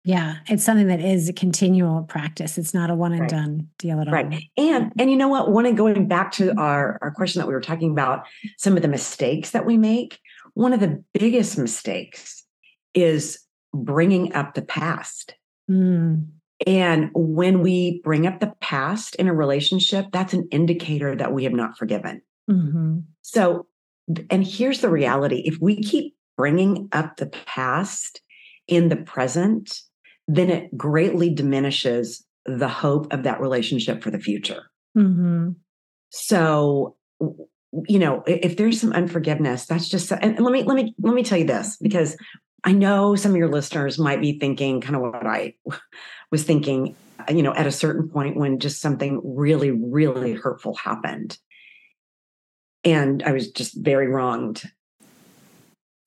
[0.03, 2.57] yeah it's something that is a continual practice.
[2.57, 3.29] It's not a one and right.
[3.29, 4.13] done deal at all.
[4.13, 5.51] Right and and you know what?
[5.51, 8.25] One of going back to our our question that we were talking about
[8.57, 10.19] some of the mistakes that we make
[10.53, 12.45] one of the biggest mistakes
[12.93, 13.39] is
[13.73, 15.35] bringing up the past.
[15.69, 16.27] Mm.
[16.67, 21.43] And when we bring up the past in a relationship, that's an indicator that we
[21.45, 22.21] have not forgiven.
[22.49, 22.99] Mm-hmm.
[23.21, 23.67] So,
[24.29, 28.21] and here's the reality if we keep bringing up the past
[28.67, 29.79] in the present,
[30.27, 34.63] then it greatly diminishes the hope of that relationship for the future.
[34.97, 35.49] Mm-hmm.
[36.09, 36.95] So,
[37.87, 41.23] you know, if there's some unforgiveness, that's just, and let me, let me, let me
[41.23, 42.17] tell you this because
[42.63, 45.55] I know some of your listeners might be thinking kind of what I
[46.31, 50.75] was thinking, uh, you know, at a certain point when just something really, really hurtful
[50.75, 51.37] happened.
[52.83, 54.63] And I was just very wronged.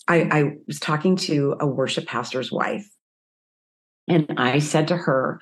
[0.08, 2.88] I, I was talking to a worship pastor's wife,
[4.08, 5.40] and I said to her,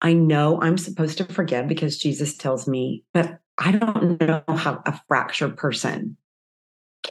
[0.00, 4.82] I know I'm supposed to forgive because Jesus tells me, but I don't know how
[4.86, 6.16] a fractured person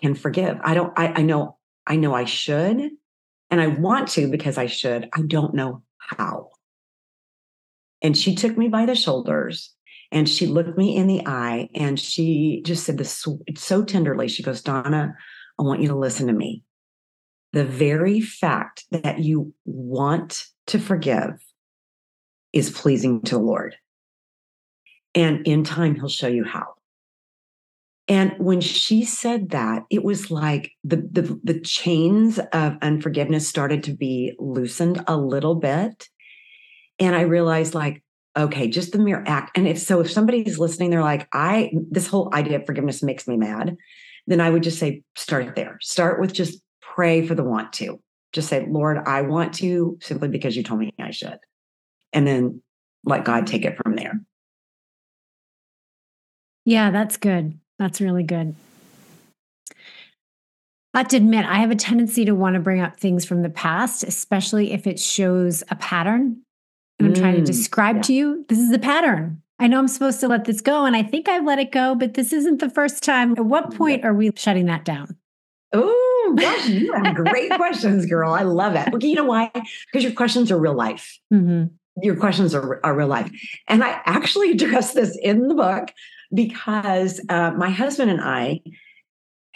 [0.02, 0.58] can forgive.
[0.64, 2.92] I don't, I, I know, I know I should,
[3.52, 5.10] and I want to because I should.
[5.14, 6.50] I don't know how.
[8.02, 9.74] And she took me by the shoulders
[10.12, 13.26] and she looked me in the eye and she just said this
[13.58, 14.28] so tenderly.
[14.28, 15.14] She goes, Donna,
[15.60, 16.64] I want you to listen to me.
[17.54, 21.44] The very fact that you want to forgive
[22.54, 23.76] is pleasing to the Lord.
[25.16, 26.76] And in time, He'll show you how.
[28.08, 33.84] And when she said that, it was like the, the, the chains of unforgiveness started
[33.84, 36.10] to be loosened a little bit.
[37.00, 38.04] And I realized, like,
[38.38, 39.58] okay, just the mere act.
[39.58, 43.28] And if so, if somebody's listening, they're like, I, this whole idea of forgiveness makes
[43.28, 43.78] me mad,
[44.28, 45.78] then I would just say, start there.
[45.82, 48.00] Start with just pray for the want to.
[48.32, 51.40] Just say, Lord, I want to simply because you told me I should.
[52.14, 52.62] And then
[53.04, 54.20] let God take it from there.
[56.66, 57.58] Yeah, that's good.
[57.80, 58.56] That's really good.
[60.94, 63.42] I have to admit, I have a tendency to want to bring up things from
[63.42, 66.42] the past, especially if it shows a pattern.
[67.00, 68.02] And I'm mm, trying to mm, describe yeah.
[68.04, 69.42] to you this is the pattern.
[69.58, 71.94] I know I'm supposed to let this go, and I think I've let it go,
[71.94, 73.34] but this isn't the first time.
[73.34, 75.18] At what point are we shutting that down?
[75.74, 78.34] Oh, gosh, you have great questions, girl.
[78.34, 78.94] I love it.
[78.94, 79.52] Okay, you know why?
[79.54, 81.20] Because your questions are real life.
[81.34, 81.66] Mm-hmm.
[82.02, 83.30] Your questions are, are real life.
[83.68, 85.92] And I actually address this in the book
[86.34, 88.62] because uh, my husband and I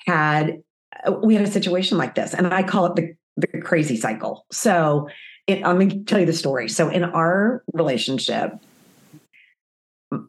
[0.06, 0.62] had
[1.08, 4.46] uh, we had a situation like this, and I call it the the crazy cycle.
[4.52, 5.08] So,
[5.48, 6.70] it, gonna tell you the story.
[6.70, 8.54] So, in our relationship,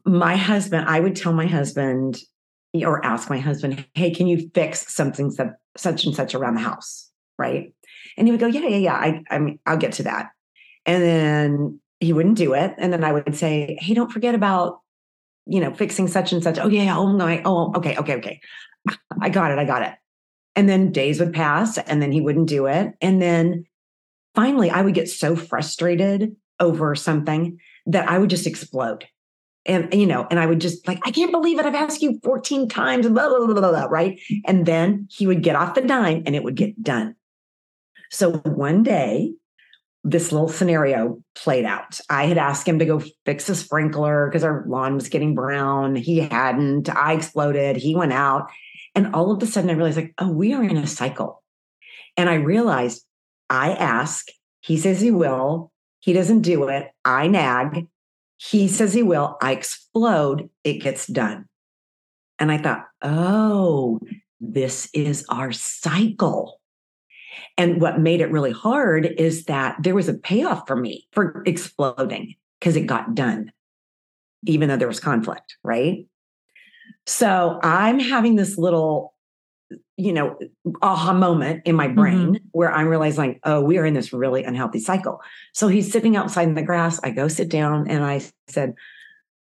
[0.04, 2.18] my husband, I would tell my husband
[2.74, 5.30] or ask my husband, "Hey, can you fix something
[5.76, 7.72] such and such around the house?" Right?
[8.16, 8.94] And he would go, "Yeah, yeah, yeah.
[8.94, 10.30] I, I mean, I'll get to that."
[10.86, 12.74] And then he wouldn't do it.
[12.78, 14.80] And then I would say, "Hey, don't forget about
[15.46, 16.58] you know, fixing such and such.
[16.58, 18.40] Oh yeah, oh no, oh okay, okay, okay.
[19.20, 19.92] I got it, I got it.
[20.56, 23.66] And then days would pass, and then he wouldn't do it, and then
[24.34, 29.06] finally I would get so frustrated over something that I would just explode.
[29.66, 31.64] And, you know, and I would just like, I can't believe it.
[31.64, 34.20] I've asked you 14 times, blah, blah, blah, blah, blah, right?
[34.44, 37.16] And then he would get off the dime and it would get done.
[38.10, 39.32] So one day,
[40.06, 41.98] this little scenario played out.
[42.10, 45.96] I had asked him to go fix a sprinkler because our lawn was getting brown.
[45.96, 46.94] He hadn't.
[46.94, 47.76] I exploded.
[47.76, 48.50] He went out.
[48.94, 51.42] And all of a sudden, I realized, like, oh, we are in a cycle.
[52.18, 53.04] And I realized
[53.54, 54.26] I ask,
[54.60, 55.70] he says he will.
[56.00, 56.90] He doesn't do it.
[57.04, 57.86] I nag.
[58.36, 59.36] He says he will.
[59.40, 60.50] I explode.
[60.64, 61.46] It gets done.
[62.40, 64.00] And I thought, oh,
[64.40, 66.60] this is our cycle.
[67.56, 71.42] And what made it really hard is that there was a payoff for me for
[71.46, 73.52] exploding because it got done,
[74.46, 76.06] even though there was conflict, right?
[77.06, 79.13] So I'm having this little,
[79.96, 80.38] you know,
[80.82, 82.46] aha moment in my brain mm-hmm.
[82.52, 85.20] where I'm realizing, oh, we are in this really unhealthy cycle.
[85.52, 87.00] So he's sitting outside in the grass.
[87.02, 88.74] I go sit down and I said,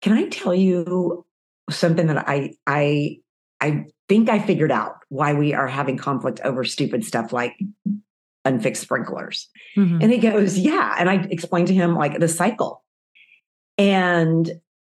[0.01, 1.25] Can I tell you
[1.69, 3.19] something that I I
[3.61, 7.55] I think I figured out why we are having conflict over stupid stuff like
[8.43, 9.49] unfixed sprinklers.
[9.75, 10.01] Mm-hmm.
[10.01, 10.95] And he goes, Yeah.
[10.97, 12.83] And I explained to him like the cycle.
[13.77, 14.49] And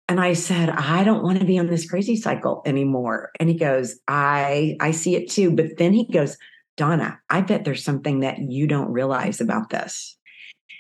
[0.09, 3.33] and I said, I don't want to be on this crazy cycle anymore.
[3.41, 5.51] And he goes, I I see it too.
[5.51, 6.37] But then he goes,
[6.77, 10.17] Donna, I bet there's something that you don't realize about this.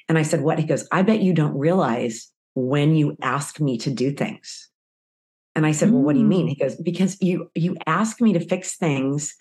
[0.08, 0.58] And I said, What?
[0.58, 4.68] He goes, I bet you don't realize when you ask me to do things.
[5.56, 6.46] And I said, Well, what do you mean?
[6.46, 6.50] Mm.
[6.50, 9.34] He goes, Because you you ask me to fix things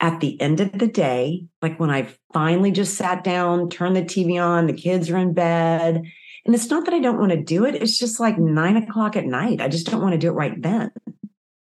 [0.00, 4.02] at the end of the day, like when I finally just sat down, turned the
[4.02, 6.04] TV on, the kids are in bed.
[6.48, 7.74] And it's not that I don't want to do it.
[7.74, 9.60] It's just like nine o'clock at night.
[9.60, 10.90] I just don't want to do it right then.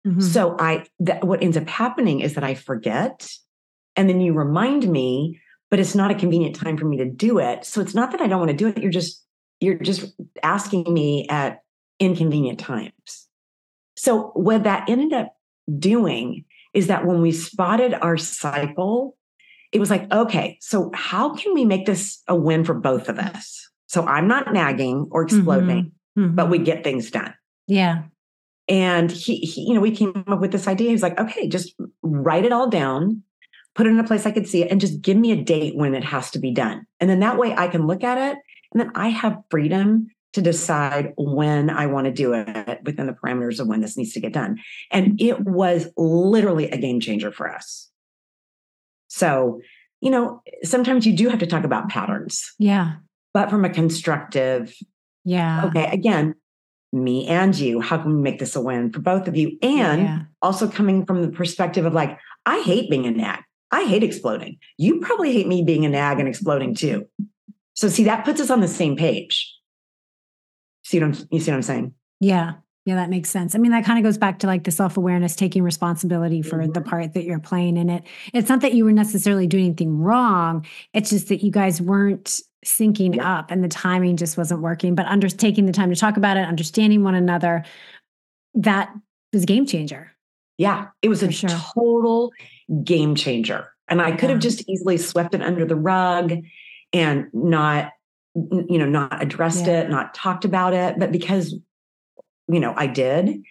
[0.07, 0.21] Mm-hmm.
[0.21, 3.27] So I that what ends up happening is that I forget.
[3.97, 7.39] And then you remind me, but it's not a convenient time for me to do
[7.39, 7.65] it.
[7.65, 8.77] So it's not that I don't want to do it.
[8.77, 9.25] You're just,
[9.59, 11.63] you're just asking me at
[11.99, 13.27] inconvenient times.
[13.97, 15.35] So what that ended up
[15.79, 16.45] doing
[16.75, 19.17] is that when we spotted our cycle,
[19.73, 23.19] it was like, okay, so how can we make this a win for both of
[23.19, 23.71] us?
[23.87, 26.25] So I'm not nagging or exploding, mm-hmm.
[26.25, 26.35] Mm-hmm.
[26.35, 27.35] but we get things done.
[27.67, 28.05] Yeah.
[28.69, 30.91] And he, he, you know, we came up with this idea.
[30.91, 33.23] He's like, okay, just write it all down,
[33.75, 35.77] put it in a place I could see it, and just give me a date
[35.77, 36.87] when it has to be done.
[37.01, 38.39] And then that way I can look at it
[38.73, 43.13] and then I have freedom to decide when I want to do it within the
[43.13, 44.59] parameters of when this needs to get done.
[44.91, 47.89] And it was literally a game changer for us.
[49.07, 49.61] So,
[50.01, 52.53] you know, sometimes you do have to talk about patterns.
[52.59, 52.95] Yeah.
[53.35, 54.75] But from a constructive,
[55.25, 55.67] yeah.
[55.67, 55.87] Okay.
[55.91, 56.35] Again,
[56.93, 59.59] me and you, how can we make this a win for both of you?
[59.61, 60.19] And yeah.
[60.41, 63.41] also coming from the perspective of like, I hate being a nag.
[63.71, 64.59] I hate exploding.
[64.79, 67.09] You probably hate me being a nag and exploding too.
[67.75, 69.53] So, see, that puts us on the same page.
[70.85, 71.95] See what I'm, you see what I'm saying?
[72.21, 72.53] Yeah.
[72.85, 73.55] Yeah, that makes sense.
[73.55, 76.59] I mean, that kind of goes back to like the self awareness, taking responsibility for
[76.59, 76.73] mm-hmm.
[76.73, 78.03] the part that you're playing in it.
[78.35, 80.67] It's not that you were necessarily doing anything wrong.
[80.93, 83.39] It's just that you guys weren't syncing yeah.
[83.39, 84.95] up and the timing just wasn't working.
[84.95, 87.65] But under taking the time to talk about it, understanding one another,
[88.55, 88.95] that
[89.33, 90.11] was a game changer.
[90.59, 91.51] Yeah, it was a sure.
[91.51, 92.33] total
[92.85, 93.71] game changer.
[93.89, 96.33] And I could have just easily swept it under the rug
[96.93, 97.93] and not
[98.35, 99.83] you know not addressed yeah.
[99.83, 101.55] it not talked about it but because
[102.49, 103.43] you know i did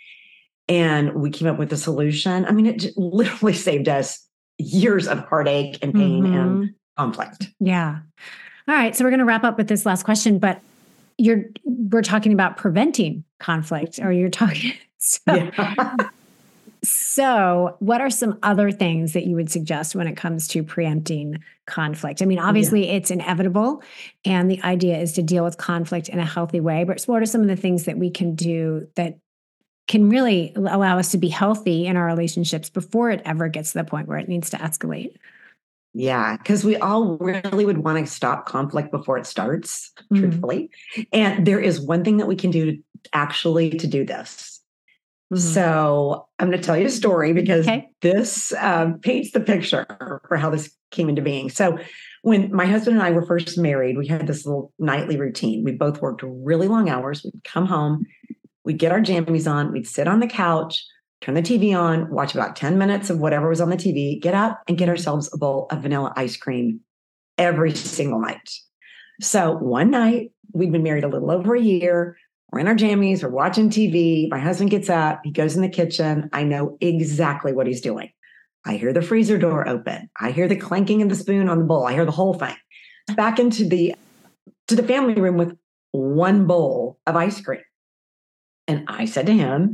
[0.69, 4.27] and we came up with a solution i mean it literally saved us
[4.58, 6.34] years of heartache and pain mm-hmm.
[6.34, 7.99] and conflict yeah
[8.67, 10.62] all right so we're going to wrap up with this last question but
[11.17, 15.95] you're we're talking about preventing conflict or you're talking so, yeah.
[17.13, 21.43] So, what are some other things that you would suggest when it comes to preempting
[21.67, 22.23] conflict?
[22.23, 22.93] I mean, obviously, yeah.
[22.93, 23.84] it's inevitable,
[24.26, 26.86] and the idea is to deal with conflict in a healthy way.
[26.86, 29.19] But what are some of the things that we can do that
[29.88, 33.78] can really allow us to be healthy in our relationships before it ever gets to
[33.78, 35.15] the point where it needs to escalate?
[35.93, 40.17] Yeah, because we all really would want to stop conflict before it starts, mm-hmm.
[40.19, 40.71] truthfully.
[41.12, 42.79] And there is one thing that we can do
[43.13, 44.52] actually to do this.
[45.40, 47.90] So I'm going to tell you a story because okay.
[48.02, 49.86] this um, paints the picture
[50.27, 51.50] for how this came into being.
[51.50, 51.77] So
[52.21, 55.63] when my husband and I were first married, we had this little nightly routine.
[55.63, 57.23] We both worked really long hours.
[57.23, 58.06] We'd come home,
[58.63, 60.86] we'd get our jammies on, we'd sit on the couch,
[61.21, 64.34] turn the TV on, watch about 10 minutes of whatever was on the TV, get
[64.34, 66.79] up and get ourselves a bowl of vanilla ice cream
[67.38, 68.50] every single night.
[69.21, 72.17] So one night, we'd been married a little over a year.
[72.54, 74.29] We're in our jammies, we're watching TV.
[74.29, 76.29] My husband gets up, he goes in the kitchen.
[76.33, 78.12] I know exactly what he's doing.
[78.63, 80.08] I hear the freezer door open.
[80.19, 81.87] I hear the clanking of the spoon on the bowl.
[81.87, 82.56] I hear the whole thing.
[83.15, 83.95] back into the
[84.67, 85.58] to the family room with
[85.93, 87.63] one bowl of ice cream.
[88.67, 89.73] And I said to him,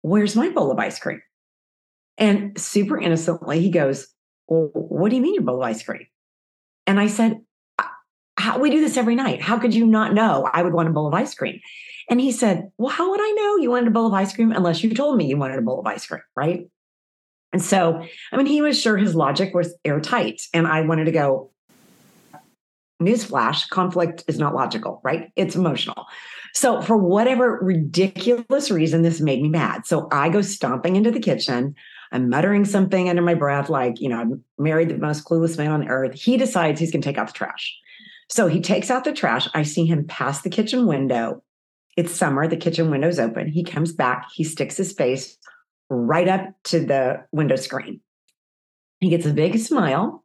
[0.00, 1.20] Where's my bowl of ice cream?
[2.16, 4.08] And super innocently, he goes,
[4.48, 6.06] Well, what do you mean your bowl of ice cream?
[6.86, 7.42] And I said,
[8.40, 9.40] how, We do this every night.
[9.40, 11.60] How could you not know I would want a bowl of ice cream?
[12.08, 14.52] And he said, Well, how would I know you wanted a bowl of ice cream
[14.52, 16.22] unless you told me you wanted a bowl of ice cream?
[16.34, 16.68] Right.
[17.52, 20.42] And so, I mean, he was sure his logic was airtight.
[20.54, 21.50] And I wanted to go,
[23.02, 25.30] newsflash conflict is not logical, right?
[25.36, 26.06] It's emotional.
[26.52, 29.86] So, for whatever ridiculous reason, this made me mad.
[29.86, 31.74] So, I go stomping into the kitchen.
[32.12, 35.70] I'm muttering something under my breath, like, you know, I'm married the most clueless man
[35.70, 36.20] on earth.
[36.20, 37.78] He decides he's going to take out the trash.
[38.30, 39.48] So, he takes out the trash.
[39.54, 41.42] I see him pass the kitchen window.
[41.96, 43.48] It's summer, the kitchen window's open.
[43.48, 45.36] He comes back, he sticks his face
[45.90, 48.00] right up to the window screen.
[49.00, 50.24] He gets a big smile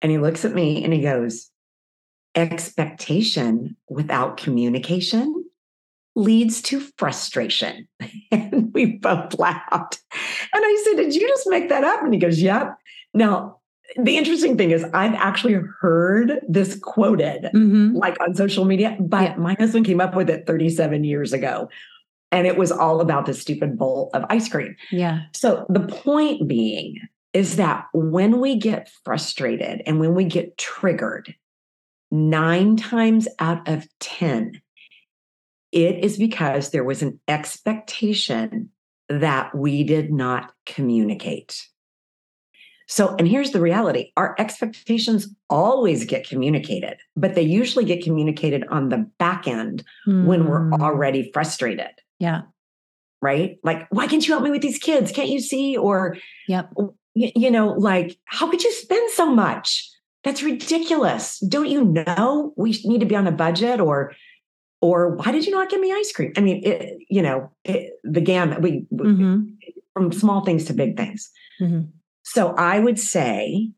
[0.00, 1.50] and he looks at me and he goes,
[2.34, 5.44] expectation without communication
[6.16, 7.88] leads to frustration.
[8.30, 10.00] And we both laughed.
[10.52, 12.02] And I said, Did you just make that up?
[12.02, 12.76] And he goes, Yep.
[13.12, 13.60] Now,
[13.96, 17.96] the interesting thing is, I've actually heard this quoted mm-hmm.
[17.96, 19.36] like on social media, but yeah.
[19.36, 21.68] my husband came up with it 37 years ago.
[22.32, 24.74] And it was all about the stupid bowl of ice cream.
[24.90, 25.20] Yeah.
[25.32, 26.98] So the point being
[27.32, 31.34] is that when we get frustrated and when we get triggered,
[32.10, 34.60] nine times out of 10,
[35.70, 38.70] it is because there was an expectation
[39.08, 41.68] that we did not communicate.
[42.86, 48.64] So, and here's the reality our expectations always get communicated, but they usually get communicated
[48.70, 50.26] on the back end mm.
[50.26, 50.74] when we're hmm.
[50.74, 51.90] already frustrated.
[52.18, 52.42] Yeah.
[53.22, 53.58] Right?
[53.62, 55.10] Like, why can't you help me with these kids?
[55.12, 55.76] Can't you see?
[55.76, 56.16] Or,
[56.46, 56.70] yep.
[57.14, 59.90] you, you know, like, how could you spend so much?
[60.24, 61.38] That's ridiculous.
[61.40, 64.14] Don't you know we need to be on a budget or
[64.80, 66.32] or why did you not give me ice cream?
[66.36, 69.44] I mean, it, you know, it, the gamut we mm-hmm.
[69.94, 71.30] from small things to big things.
[71.58, 71.84] Mm-hmm.
[72.24, 73.70] So I would say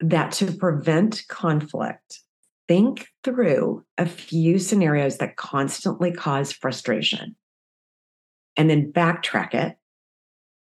[0.00, 2.20] that to prevent conflict,
[2.68, 7.34] think through a few scenarios that constantly cause frustration
[8.56, 9.76] and then backtrack it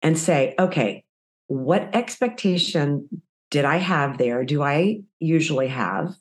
[0.03, 1.05] and say, okay,
[1.47, 3.09] what expectation
[3.51, 4.45] did I have there?
[4.45, 6.15] Do I usually have?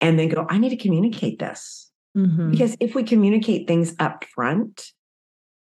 [0.00, 1.90] And then go, I need to communicate this.
[2.16, 2.52] Mm-hmm.
[2.52, 4.92] Because if we communicate things up front,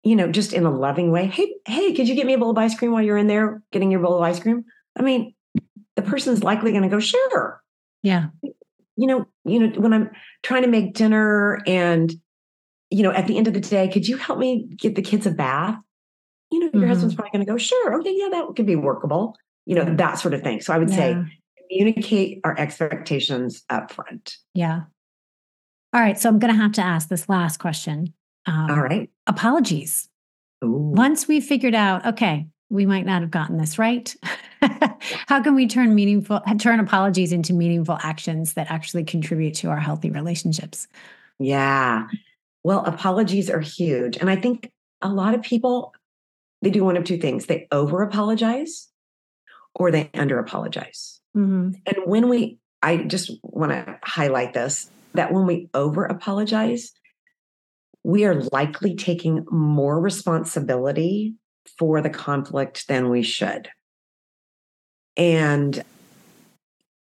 [0.03, 2.51] you know, just in a loving way, hey, hey, could you get me a bowl
[2.51, 4.65] of ice cream while you're in there getting your bowl of ice cream?
[4.97, 5.33] I mean,
[5.95, 7.61] the person's likely going to go, sure.
[8.03, 8.27] Yeah.
[8.97, 10.09] You know, you know, when I'm
[10.43, 12.13] trying to make dinner and,
[12.89, 15.25] you know, at the end of the day, could you help me get the kids
[15.25, 15.77] a bath?
[16.51, 16.89] You know, your mm-hmm.
[16.89, 17.99] husband's probably going to go, sure.
[17.99, 19.35] Okay, yeah, that could be workable
[19.65, 20.61] you know, that sort of thing.
[20.61, 20.95] So I would yeah.
[20.95, 21.15] say
[21.69, 24.37] communicate our expectations up front.
[24.53, 24.81] Yeah.
[25.93, 26.19] All right.
[26.19, 28.13] So I'm going to have to ask this last question.
[28.45, 29.09] Um, All right.
[29.31, 30.09] Apologies.
[30.63, 30.91] Ooh.
[30.93, 34.13] Once we figured out, okay, we might not have gotten this right.
[35.27, 39.79] How can we turn meaningful, turn apologies into meaningful actions that actually contribute to our
[39.79, 40.87] healthy relationships?
[41.39, 42.07] Yeah.
[42.63, 44.17] Well, apologies are huge.
[44.17, 44.69] And I think
[45.01, 45.95] a lot of people,
[46.61, 47.45] they do one of two things.
[47.45, 48.89] They over apologize
[49.73, 51.21] or they under apologize.
[51.35, 51.71] Mm-hmm.
[51.85, 56.93] And when we, I just want to highlight this that when we over apologize,
[58.03, 61.35] we are likely taking more responsibility
[61.77, 63.69] for the conflict than we should.
[65.17, 65.83] And,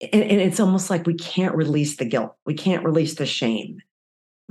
[0.02, 3.80] and, it's almost like we can't release the guilt, we can't release the shame.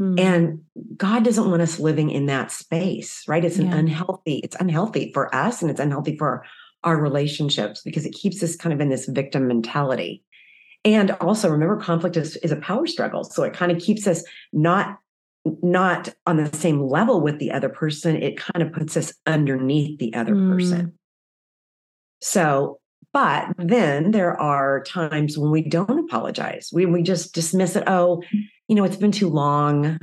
[0.01, 0.19] Mm-hmm.
[0.19, 0.63] And
[0.97, 3.45] God doesn't want us living in that space, right?
[3.45, 3.77] It's an yeah.
[3.77, 6.45] unhealthy, it's unhealthy for us and it's unhealthy for
[6.83, 10.25] our relationships because it keeps us kind of in this victim mentality.
[10.85, 13.23] And also remember conflict is, is a power struggle.
[13.23, 14.99] So it kind of keeps us not
[15.45, 18.17] not on the same level with the other person.
[18.17, 20.53] It kind of puts us underneath the other mm.
[20.53, 20.99] person.
[22.21, 22.79] So,
[23.13, 26.71] but then there are times when we don't apologize.
[26.73, 27.85] We we just dismiss it.
[27.87, 28.23] Oh,
[28.69, 29.99] you know, it's been too long.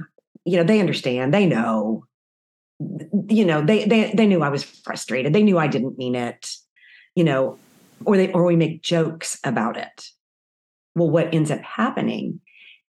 [0.46, 1.34] You know, they understand.
[1.34, 2.04] They know.
[3.28, 5.34] You know, they they they knew I was frustrated.
[5.34, 6.50] They knew I didn't mean it
[7.20, 7.58] you know,
[8.06, 10.08] or they or we make jokes about it.
[10.96, 12.40] Well, what ends up happening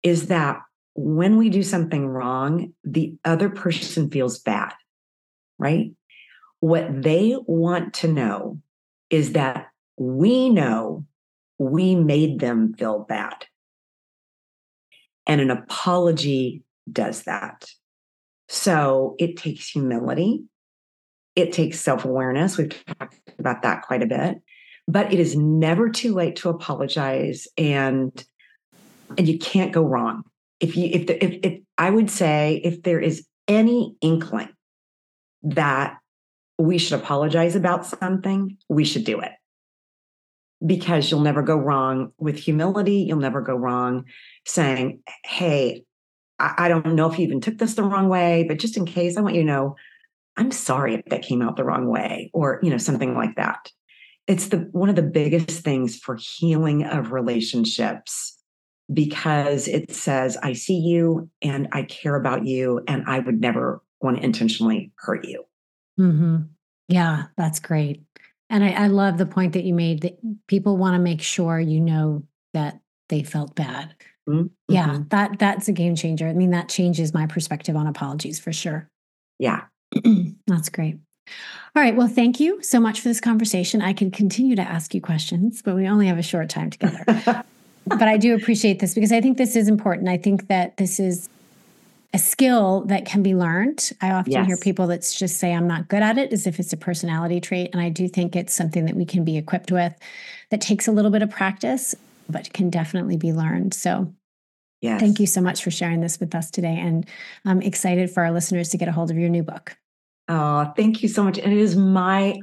[0.04, 0.62] is that
[1.02, 4.74] when we do something wrong, the other person feels bad,
[5.58, 5.92] right?
[6.60, 8.62] What they want to know
[9.10, 11.06] is that we know
[11.58, 13.46] we made them feel bad.
[15.26, 17.66] And an apology does that.
[18.48, 20.44] So it takes humility
[21.40, 22.58] it takes self awareness.
[22.58, 24.42] We've talked about that quite a bit,
[24.88, 27.48] but it is never too late to apologize.
[27.58, 28.12] And
[29.18, 30.24] and you can't go wrong.
[30.60, 34.50] If you if the, if if I would say if there is any inkling
[35.44, 35.98] that
[36.58, 39.32] we should apologize about something, we should do it.
[40.66, 43.06] Because you'll never go wrong with humility.
[43.08, 44.04] You'll never go wrong
[44.46, 45.84] saying, Hey,
[46.38, 48.86] I, I don't know if you even took this the wrong way, but just in
[48.86, 49.76] case, I want you to know
[50.40, 53.72] I'm sorry if that came out the wrong way, or you know, something like that.
[54.28, 58.38] It's the one of the biggest things for healing of relationships
[58.92, 63.82] because it says, I see you and I care about you, and I would never
[64.02, 65.44] want to intentionally hurt you.
[66.00, 66.38] Mm-hmm.
[66.88, 68.02] Yeah, that's great.
[68.50, 70.18] And I, I love the point that you made that
[70.48, 72.24] people want to make sure you know
[72.54, 72.80] that
[73.10, 73.94] they felt bad.
[74.28, 74.48] Mm-hmm.
[74.68, 76.28] Yeah, that that's a game changer.
[76.28, 78.90] I mean, that changes my perspective on apologies for sure.
[79.38, 79.66] Yeah.
[80.48, 80.98] that's great.
[81.76, 81.96] All right.
[81.96, 83.82] Well, thank you so much for this conversation.
[83.82, 87.44] I can continue to ask you questions, but we only have a short time together.
[87.86, 90.10] but I do appreciate this because I think this is important.
[90.10, 91.30] I think that this is
[92.14, 93.92] a skill that can be learned.
[94.02, 94.48] I often yes.
[94.48, 97.40] hear people that just say, I'm not good at it, as if it's a personality
[97.40, 97.70] trait.
[97.72, 99.94] And I do think it's something that we can be equipped with
[100.50, 101.94] that takes a little bit of practice,
[102.28, 103.76] but can definitely be learned.
[103.76, 104.12] So,
[104.82, 105.00] yes.
[105.00, 106.78] thank you so much for sharing this with us today.
[106.80, 107.06] And
[107.46, 109.78] I'm excited for our listeners to get a hold of your new book.
[110.28, 111.38] Oh, thank you so much.
[111.38, 112.40] And it is my,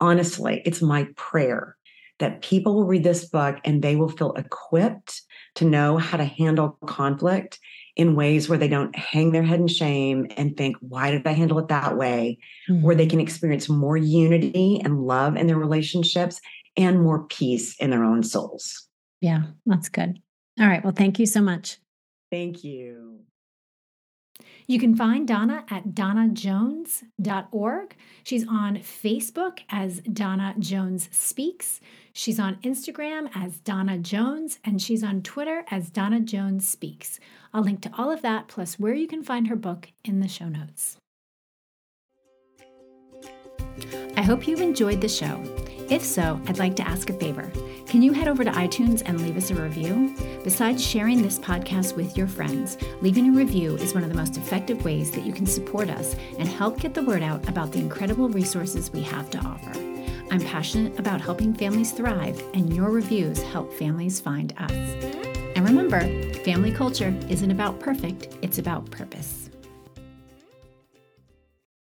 [0.00, 1.76] honestly, it's my prayer
[2.18, 5.22] that people will read this book and they will feel equipped
[5.56, 7.58] to know how to handle conflict
[7.96, 11.32] in ways where they don't hang their head in shame and think, why did I
[11.32, 12.38] handle it that way?
[12.68, 12.82] Mm-hmm.
[12.82, 16.40] Where they can experience more unity and love in their relationships
[16.76, 18.88] and more peace in their own souls.
[19.20, 20.18] Yeah, that's good.
[20.60, 20.82] All right.
[20.82, 21.78] Well, thank you so much.
[22.30, 23.20] Thank you.
[24.66, 27.96] You can find Donna at donnajones.org.
[28.22, 31.80] She's on Facebook as Donna Jones Speaks.
[32.12, 37.20] She's on Instagram as Donna Jones, and she's on Twitter as Donna Jones Speaks.
[37.52, 40.28] I'll link to all of that, plus where you can find her book in the
[40.28, 40.96] show notes.
[44.16, 45.42] I hope you've enjoyed the show.
[45.94, 47.52] If so, I'd like to ask a favor.
[47.86, 50.12] Can you head over to iTunes and leave us a review?
[50.42, 54.36] Besides sharing this podcast with your friends, leaving a review is one of the most
[54.36, 57.78] effective ways that you can support us and help get the word out about the
[57.78, 59.70] incredible resources we have to offer.
[60.32, 64.72] I'm passionate about helping families thrive, and your reviews help families find us.
[64.72, 66.00] And remember,
[66.40, 69.43] family culture isn't about perfect, it's about purpose.